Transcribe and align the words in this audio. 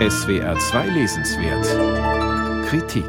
SWR 0.00 0.58
2 0.58 0.88
Lesenswert 0.88 2.66
Kritik 2.66 3.06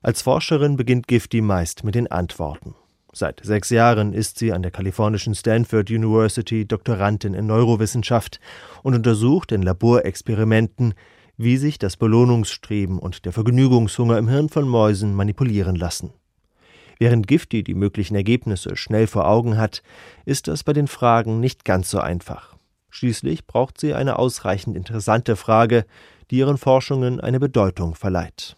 Als 0.00 0.22
Forscherin 0.22 0.76
beginnt 0.76 1.08
Gifty 1.08 1.40
meist 1.40 1.82
mit 1.82 1.96
den 1.96 2.08
Antworten. 2.08 2.76
Seit 3.12 3.40
sechs 3.44 3.70
Jahren 3.70 4.12
ist 4.12 4.38
sie 4.38 4.52
an 4.52 4.62
der 4.62 4.70
kalifornischen 4.70 5.34
Stanford 5.34 5.90
University 5.90 6.64
Doktorandin 6.64 7.34
in 7.34 7.46
Neurowissenschaft 7.46 8.38
und 8.84 8.94
untersucht 8.94 9.50
in 9.50 9.62
Laborexperimenten, 9.62 10.94
wie 11.36 11.56
sich 11.56 11.76
das 11.80 11.96
Belohnungsstreben 11.96 13.00
und 13.00 13.24
der 13.24 13.32
Vergnügungshunger 13.32 14.16
im 14.16 14.28
Hirn 14.28 14.48
von 14.48 14.68
Mäusen 14.68 15.12
manipulieren 15.12 15.74
lassen. 15.74 16.12
Während 17.00 17.26
Gifty 17.26 17.64
die 17.64 17.74
möglichen 17.74 18.14
Ergebnisse 18.14 18.76
schnell 18.76 19.08
vor 19.08 19.26
Augen 19.26 19.56
hat, 19.56 19.82
ist 20.24 20.46
das 20.46 20.62
bei 20.62 20.72
den 20.72 20.86
Fragen 20.86 21.40
nicht 21.40 21.64
ganz 21.64 21.90
so 21.90 21.98
einfach. 21.98 22.51
Schließlich 22.94 23.46
braucht 23.46 23.80
sie 23.80 23.94
eine 23.94 24.18
ausreichend 24.18 24.76
interessante 24.76 25.34
Frage, 25.34 25.86
die 26.30 26.36
ihren 26.36 26.58
Forschungen 26.58 27.20
eine 27.20 27.40
Bedeutung 27.40 27.94
verleiht. 27.94 28.54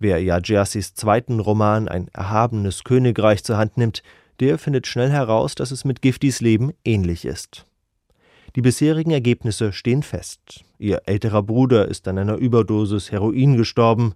Wer 0.00 0.20
Yajersis 0.20 0.94
zweiten 0.94 1.38
Roman 1.38 1.86
Ein 1.86 2.08
erhabenes 2.12 2.82
Königreich 2.82 3.44
zur 3.44 3.58
Hand 3.58 3.78
nimmt, 3.78 4.02
der 4.40 4.58
findet 4.58 4.88
schnell 4.88 5.10
heraus, 5.10 5.54
dass 5.54 5.70
es 5.70 5.84
mit 5.84 6.02
Giftys 6.02 6.40
Leben 6.40 6.72
ähnlich 6.84 7.24
ist. 7.24 7.64
Die 8.56 8.60
bisherigen 8.60 9.12
Ergebnisse 9.12 9.72
stehen 9.72 10.02
fest. 10.02 10.64
Ihr 10.78 11.02
älterer 11.06 11.44
Bruder 11.44 11.86
ist 11.86 12.08
an 12.08 12.18
einer 12.18 12.38
Überdosis 12.38 13.12
Heroin 13.12 13.56
gestorben. 13.56 14.14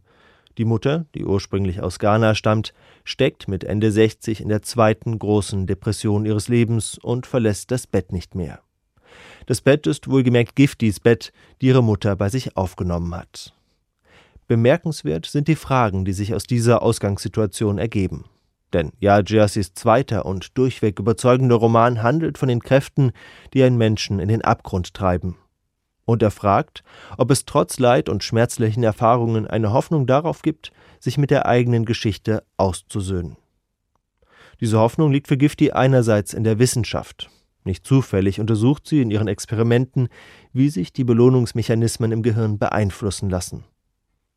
Die 0.59 0.65
Mutter, 0.65 1.07
die 1.15 1.24
ursprünglich 1.24 1.80
aus 1.80 2.01
Ghana 2.01 2.34
stammt, 2.34 2.74
steckt 3.04 3.46
mit 3.46 3.62
Ende 3.62 3.93
60 3.93 4.41
in 4.41 4.48
der 4.48 4.62
zweiten 4.62 5.16
großen 5.20 5.68
Depression 5.68 6.27
ihres 6.27 6.48
Lebens 6.48 6.98
und 6.98 7.24
verlässt 7.24 7.70
das 7.70 7.87
Bett 7.87 8.10
nicht 8.10 8.34
mehr. 8.34 8.60
Das 9.47 9.61
Bett 9.61 9.87
ist 9.87 10.11
wohlgemerkt 10.11 10.57
Giftys 10.57 11.01
Bett, 11.01 11.33
die 11.61 11.69
ihre 11.69 11.83
Mutter 11.83 12.16
bei 12.16 12.29
sich 12.29 12.57
aufgenommen 12.57 13.15
hat. 13.15 13.55
Bemerkenswert 14.49 15.27
sind 15.27 15.49
die 15.49 15.57
Fragen, 15.57 16.05
die 16.05 16.13
sich 16.13 16.35
aus 16.35 16.45
dieser 16.45 16.83
Ausgangssituation 16.83 17.79
ergeben. 17.79 18.25
Denn 18.73 18.93
Ja 18.99 19.21
Jerseys 19.25 19.75
zweiter 19.75 20.27
und 20.27 20.59
durchweg 20.59 20.99
überzeugender 20.99 21.57
Roman 21.57 22.03
handelt 22.03 22.38
von 22.38 22.49
den 22.49 22.61
Kräften, 22.61 23.13
die 23.55 23.63
einen 23.63 23.79
Menschen 23.79 24.19
in 24.19 24.29
den 24.29 24.43
Abgrund 24.43 24.95
treiben. 24.95 25.37
Und 26.05 26.23
er 26.23 26.31
fragt, 26.31 26.83
ob 27.16 27.31
es 27.31 27.45
trotz 27.45 27.79
Leid 27.79 28.09
und 28.09 28.23
schmerzlichen 28.23 28.83
Erfahrungen 28.83 29.47
eine 29.47 29.73
Hoffnung 29.73 30.07
darauf 30.07 30.43
gibt, 30.43 30.73
sich 31.01 31.19
mit 31.19 31.31
der 31.31 31.47
eigenen 31.47 31.85
Geschichte 31.85 32.45
auszusöhnen. 32.57 33.37
Diese 34.60 34.79
Hoffnung 34.79 35.13
liegt 35.13 35.29
für 35.29 35.37
Gifty 35.37 35.73
einerseits 35.73 36.33
in 36.33 36.45
der 36.45 36.59
Wissenschaft. 36.59 37.29
Nicht 37.67 37.85
zufällig 37.85 38.39
untersucht 38.39 38.87
sie 38.87 39.03
in 39.03 39.11
ihren 39.11 39.27
Experimenten, 39.27 40.09
wie 40.53 40.69
sich 40.69 40.93
die 40.93 41.03
Belohnungsmechanismen 41.03 42.13
im 42.13 42.23
Gehirn 42.23 42.59
beeinflussen 42.61 43.29
lassen. 43.29 43.65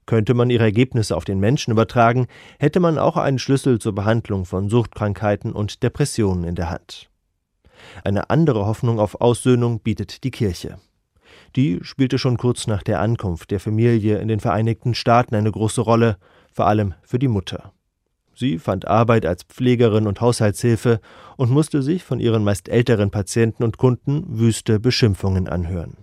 Könnte 0.08 0.34
man 0.34 0.50
ihre 0.50 0.64
Ergebnisse 0.64 1.16
auf 1.16 1.26
den 1.26 1.40
Menschen 1.40 1.70
übertragen, 1.70 2.26
hätte 2.58 2.80
man 2.80 2.98
auch 2.98 3.18
einen 3.18 3.38
Schlüssel 3.38 3.78
zur 3.78 3.94
Behandlung 3.94 4.46
von 4.46 4.68
Suchtkrankheiten 4.68 5.54
und 5.54 5.84
Depressionen 5.84 6.44
in 6.44 6.56
der 6.56 6.72
Hand. 6.72 7.12
Eine 8.04 8.32
andere 8.32 8.66
Hoffnung 8.66 9.00
auf 9.00 9.22
Aussöhnung 9.22 9.80
bietet 9.80 10.24
die 10.24 10.32
Kirche. 10.32 10.80
Die 11.56 11.78
spielte 11.84 12.18
schon 12.18 12.38
kurz 12.38 12.66
nach 12.66 12.82
der 12.82 13.00
Ankunft 13.00 13.52
der 13.52 13.60
Familie 13.60 14.18
in 14.18 14.28
den 14.28 14.40
Vereinigten 14.40 14.96
Staaten 14.96 15.36
eine 15.36 15.52
große 15.52 15.82
Rolle, 15.82 16.18
vor 16.52 16.66
allem 16.66 16.96
für 17.04 17.20
die 17.20 17.28
Mutter. 17.28 17.74
Sie 18.40 18.58
fand 18.58 18.88
Arbeit 18.88 19.26
als 19.26 19.44
Pflegerin 19.44 20.08
und 20.08 20.22
Haushaltshilfe 20.22 21.02
und 21.36 21.52
musste 21.52 21.82
sich 21.82 22.06
von 22.06 22.22
ihren 22.22 22.45
meist 22.45 22.70
älteren 22.70 23.12
Patienten 23.12 23.66
und 23.66 23.78
Kunden 23.78 24.23
wüste 24.40 24.80
Beschimpfungen 24.80 25.50
anhören. 25.50 25.98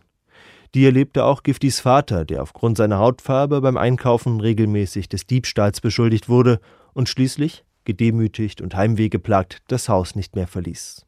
Die 0.75 0.85
erlebte 0.85 1.25
auch 1.25 1.43
Giftis 1.43 1.81
Vater, 1.81 2.27
der 2.27 2.43
aufgrund 2.43 2.77
seiner 2.77 2.99
Hautfarbe 2.99 3.63
beim 3.63 3.79
Einkaufen 3.79 4.39
regelmäßig 4.39 5.09
des 5.09 5.27
Diebstahls 5.27 5.81
beschuldigt 5.81 6.29
wurde 6.29 6.61
und 6.93 7.09
schließlich, 7.09 7.65
gedemütigt 7.87 8.61
und 8.61 8.77
heimwehgeplagt, 8.77 9.63
das 9.69 9.89
Haus 9.89 10.15
nicht 10.15 10.37
mehr 10.37 10.47
verließ. 10.47 11.07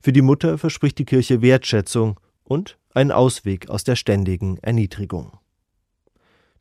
Für 0.00 0.14
die 0.14 0.22
Mutter 0.22 0.56
verspricht 0.56 0.98
die 0.98 1.04
Kirche 1.04 1.42
Wertschätzung 1.42 2.18
und 2.44 2.78
einen 2.94 3.12
Ausweg 3.12 3.68
aus 3.68 3.84
der 3.84 3.96
ständigen 3.96 4.56
Erniedrigung. 4.62 5.38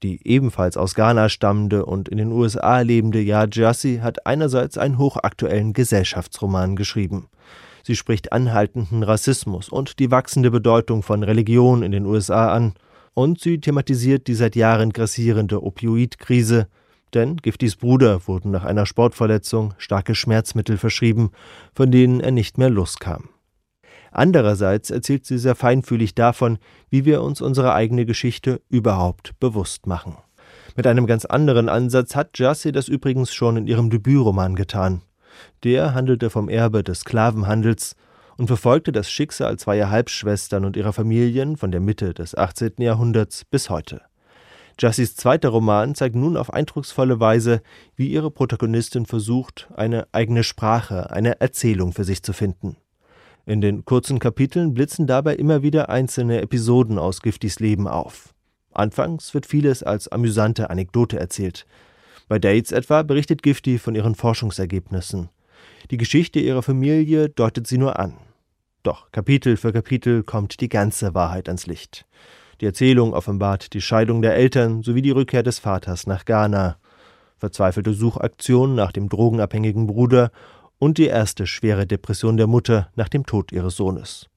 Die 0.04 0.20
ebenfalls 0.28 0.76
aus 0.76 0.96
Ghana 0.96 1.30
stammende 1.30 1.86
und 1.86 2.10
in 2.10 2.18
den 2.18 2.34
USA 2.34 2.82
lebende 2.82 3.22
Ya 3.22 3.48
Jassi 3.50 4.00
hat 4.04 4.26
einerseits 4.26 4.78
einen 4.78 4.98
hochaktuellen 4.98 5.72
Gesellschaftsroman 5.72 6.76
geschrieben. 6.76 7.30
Sie 7.84 7.96
spricht 7.96 8.34
anhaltenden 8.34 9.04
Rassismus 9.04 9.70
und 9.70 10.00
die 10.00 10.12
wachsende 10.12 10.52
Bedeutung 10.52 11.04
von 11.04 11.24
Religion 11.24 11.84
in 11.84 11.94
den 11.94 12.06
USA 12.06 12.54
an. 12.54 12.74
Und 13.14 13.40
sie 13.40 13.62
thematisiert 13.62 14.28
die 14.28 14.34
seit 14.34 14.58
Jahren 14.58 14.92
grassierende 14.92 15.64
Opioidkrise, 15.64 16.68
denn 17.14 17.38
Giftis 17.38 17.78
Bruder 17.78 18.28
wurden 18.28 18.52
nach 18.52 18.66
einer 18.66 18.86
Sportverletzung 18.86 19.74
starke 19.78 20.16
Schmerzmittel 20.16 20.78
verschrieben, 20.78 21.32
von 21.74 21.92
denen 21.92 22.20
er 22.20 22.32
nicht 22.32 22.58
mehr 22.58 22.70
loskam. 22.70 23.30
Andererseits 24.14 24.92
erzählt 24.92 25.26
sie 25.26 25.40
sehr 25.40 25.56
feinfühlig 25.56 26.14
davon, 26.14 26.60
wie 26.92 27.04
wir 27.04 27.24
uns 27.24 27.42
unsere 27.42 27.74
eigene 27.74 28.06
Geschichte 28.06 28.62
überhaupt 28.70 29.32
bewusst 29.40 29.88
machen. 29.88 30.18
Mit 30.76 30.86
einem 30.86 31.08
ganz 31.08 31.26
anderen 31.26 31.68
Ansatz 31.68 32.16
hat 32.16 32.38
Jassy 32.38 32.72
das 32.72 32.88
übrigens 32.88 33.34
schon 33.34 33.58
in 33.58 33.68
ihrem 33.68 33.90
Debütroman 33.90 34.56
getan. 34.56 35.02
Der 35.64 35.96
handelte 35.96 36.30
vom 36.30 36.48
Erbe 36.48 36.84
des 36.84 37.00
Sklavenhandels 37.00 37.96
und 38.38 38.48
verfolgte 38.48 38.92
das 38.92 39.10
Schicksal 39.10 39.58
zweier 39.58 39.90
Halbschwestern 39.90 40.64
und 40.64 40.78
ihrer 40.78 40.94
Familien 40.94 41.58
von 41.58 41.72
der 41.72 41.80
Mitte 41.80 42.14
des 42.14 42.36
18. 42.36 42.74
Jahrhunderts 42.78 43.46
bis 43.46 43.72
heute. 43.72 44.02
Jassys 44.80 45.16
zweiter 45.16 45.50
Roman 45.50 45.96
zeigt 45.96 46.16
nun 46.16 46.38
auf 46.38 46.54
eindrucksvolle 46.54 47.20
Weise, 47.20 47.62
wie 47.96 48.10
ihre 48.10 48.30
Protagonistin 48.30 49.08
versucht, 49.08 49.70
eine 49.76 50.08
eigene 50.12 50.44
Sprache, 50.44 51.10
eine 51.10 51.42
Erzählung 51.42 51.94
für 51.94 52.04
sich 52.04 52.22
zu 52.22 52.34
finden. 52.34 52.78
In 53.46 53.60
den 53.60 53.84
kurzen 53.84 54.20
Kapiteln 54.20 54.74
blitzen 54.74 55.06
dabei 55.06 55.36
immer 55.36 55.62
wieder 55.62 55.90
einzelne 55.90 56.42
Episoden 56.42 56.98
aus 56.98 57.22
Giftys 57.22 57.60
Leben 57.60 57.90
auf. 57.90 58.34
Anfangs 58.72 59.34
wird 59.34 59.46
vieles 59.46 59.84
als 59.84 60.08
amüsante 60.08 60.70
Anekdote 60.70 61.20
erzählt. 61.20 61.66
Bei 62.30 62.40
Dates 62.40 62.72
etwa 62.72 63.04
berichtet 63.04 63.44
Gifty 63.44 63.80
von 63.80 63.96
ihren 63.96 64.16
Forschungsergebnissen. 64.16 65.30
Die 65.92 65.98
Geschichte 65.98 66.40
ihrer 66.40 66.64
Familie 66.64 67.28
deutet 67.28 67.68
sie 67.68 67.78
nur 67.78 68.00
an. 68.00 68.14
Doch 68.82 69.12
Kapitel 69.12 69.58
für 69.58 69.74
Kapitel 69.74 70.24
kommt 70.24 70.62
die 70.62 70.70
ganze 70.70 71.14
Wahrheit 71.14 71.50
ans 71.50 71.68
Licht. 71.68 72.06
Die 72.62 72.66
Erzählung 72.66 73.14
offenbart 73.14 73.74
die 73.74 73.82
Scheidung 73.82 74.22
der 74.22 74.36
Eltern 74.36 74.84
sowie 74.84 75.02
die 75.02 75.12
Rückkehr 75.12 75.44
des 75.44 75.60
Vaters 75.60 76.08
nach 76.08 76.24
Ghana, 76.24 76.78
verzweifelte 77.38 77.94
Suchaktionen 77.94 78.76
nach 78.76 78.94
dem 78.94 79.10
drogenabhängigen 79.10 79.86
Bruder 79.86 80.32
und 80.84 80.98
die 80.98 81.08
erste 81.08 81.48
schwere 81.48 81.88
Depression 81.88 82.36
der 82.36 82.48
Mutter 82.48 82.90
nach 82.96 83.08
dem 83.08 83.26
Tod 83.26 83.54
ihres 83.54 83.78
Sohnes. 83.78 84.28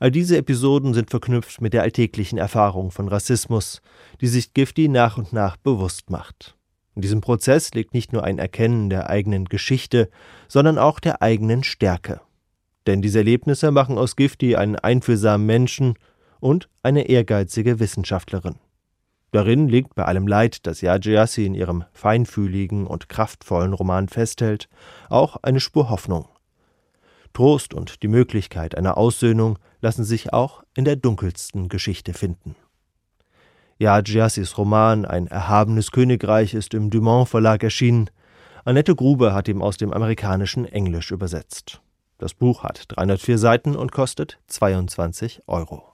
All 0.00 0.10
diese 0.10 0.36
Episoden 0.36 0.94
sind 0.94 1.10
verknüpft 1.10 1.60
mit 1.60 1.72
der 1.72 1.82
alltäglichen 1.82 2.38
Erfahrung 2.38 2.90
von 2.90 3.06
Rassismus, 3.06 3.80
die 4.20 4.26
sich 4.26 4.52
Gifty 4.52 4.88
nach 4.88 5.16
und 5.16 5.32
nach 5.32 5.56
bewusst 5.56 6.10
macht. 6.10 6.56
In 6.96 7.02
diesem 7.02 7.20
Prozess 7.20 7.72
liegt 7.72 7.94
nicht 7.94 8.12
nur 8.12 8.24
ein 8.24 8.40
Erkennen 8.40 8.90
der 8.90 9.08
eigenen 9.08 9.44
Geschichte, 9.44 10.10
sondern 10.48 10.76
auch 10.76 10.98
der 10.98 11.22
eigenen 11.22 11.62
Stärke. 11.62 12.20
Denn 12.88 13.00
diese 13.00 13.18
Erlebnisse 13.18 13.70
machen 13.70 13.96
aus 13.96 14.16
Gifty 14.16 14.56
einen 14.56 14.74
einfühlsamen 14.74 15.46
Menschen 15.46 15.94
und 16.40 16.68
eine 16.82 17.08
ehrgeizige 17.08 17.78
Wissenschaftlerin. 17.78 18.56
Darin 19.34 19.66
liegt 19.66 19.96
bei 19.96 20.04
allem 20.04 20.28
Leid, 20.28 20.64
das 20.64 20.80
Yajiassi 20.80 21.44
in 21.44 21.56
ihrem 21.56 21.82
feinfühligen 21.92 22.86
und 22.86 23.08
kraftvollen 23.08 23.72
Roman 23.72 24.08
festhält, 24.08 24.68
auch 25.08 25.38
eine 25.42 25.58
Spur 25.58 25.90
Hoffnung. 25.90 26.28
Trost 27.32 27.74
und 27.74 28.04
die 28.04 28.08
Möglichkeit 28.08 28.78
einer 28.78 28.96
Aussöhnung 28.96 29.58
lassen 29.80 30.04
sich 30.04 30.32
auch 30.32 30.62
in 30.76 30.84
der 30.84 30.94
dunkelsten 30.94 31.68
Geschichte 31.68 32.12
finden. 32.12 32.54
Ja, 33.76 34.02
Giassis 34.02 34.56
Roman 34.56 35.04
Ein 35.04 35.26
erhabenes 35.26 35.90
Königreich 35.90 36.54
ist 36.54 36.72
im 36.72 36.90
Dumont 36.90 37.28
Verlag 37.28 37.64
erschienen. 37.64 38.10
Annette 38.64 38.94
Gruber 38.94 39.34
hat 39.34 39.48
ihn 39.48 39.62
aus 39.62 39.78
dem 39.78 39.92
amerikanischen 39.92 40.64
Englisch 40.64 41.10
übersetzt. 41.10 41.82
Das 42.18 42.34
Buch 42.34 42.62
hat 42.62 42.84
304 42.86 43.38
Seiten 43.38 43.74
und 43.74 43.90
kostet 43.90 44.38
22 44.46 45.42
Euro. 45.48 45.93